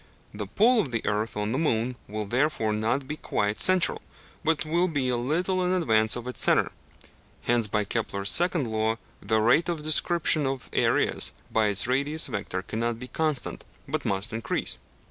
The 0.33 0.47
pull 0.47 0.79
of 0.79 0.89
the 0.89 1.05
earth 1.05 1.37
on 1.37 1.51
the 1.51 1.59
moon 1.59 1.95
will 2.07 2.25
therefore 2.25 2.73
not 2.73 3.07
be 3.07 3.17
quite 3.17 3.61
central, 3.61 4.01
but 4.43 4.65
will 4.65 4.87
be 4.87 5.09
a 5.09 5.15
little 5.15 5.63
in 5.63 5.71
advance 5.71 6.15
of 6.15 6.25
its 6.25 6.41
centre; 6.41 6.71
hence, 7.43 7.67
by 7.67 7.83
Kepler's 7.83 8.29
second 8.31 8.67
law, 8.67 8.95
the 9.21 9.39
rate 9.39 9.69
of 9.69 9.83
description 9.83 10.47
of 10.47 10.71
areas 10.73 11.33
by 11.51 11.67
its 11.67 11.85
radius 11.85 12.25
vector 12.25 12.63
cannot 12.63 12.97
be 12.97 13.09
constant, 13.09 13.63
but 13.87 14.03
must 14.03 14.33
increase 14.33 14.77
(p. 14.77 14.79